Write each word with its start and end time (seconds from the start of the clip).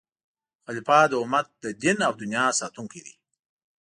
خلیفه 0.65 0.99
د 1.11 1.13
امت 1.23 1.47
د 1.63 1.65
دین 1.81 1.97
او 2.07 2.13
دنیا 2.21 2.45
ساتونکی 2.59 3.01
دی. 3.05 3.15